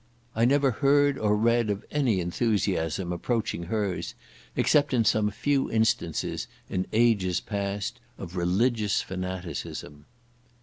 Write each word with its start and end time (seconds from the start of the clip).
I 0.35 0.45
never 0.45 0.71
heard 0.71 1.19
or 1.19 1.35
read 1.37 1.69
of 1.69 1.85
any 1.91 2.21
enthusiasm 2.21 3.11
approaching 3.13 3.61
her's, 3.65 4.15
except 4.55 4.95
in 4.95 5.05
some 5.05 5.29
few 5.29 5.69
instances, 5.69 6.47
in 6.71 6.87
ages 6.91 7.39
past, 7.39 7.99
of 8.17 8.35
religious 8.35 9.03
fanaticism. 9.03 10.05